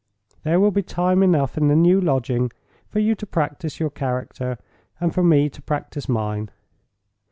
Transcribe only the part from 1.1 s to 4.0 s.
enough in the new lodging for you to practice your